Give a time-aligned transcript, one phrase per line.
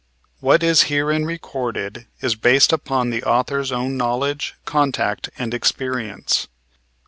[0.39, 6.47] What is herein recorded is based upon the author's own knowledge, contact and experience.